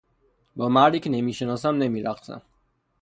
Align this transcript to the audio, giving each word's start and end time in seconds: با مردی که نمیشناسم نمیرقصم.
با 0.55 0.69
مردی 0.69 0.99
که 0.99 1.09
نمیشناسم 1.09 1.77
نمیرقصم. 1.77 2.41